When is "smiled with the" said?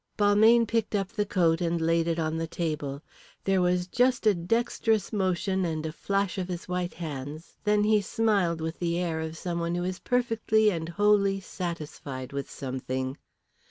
8.01-8.97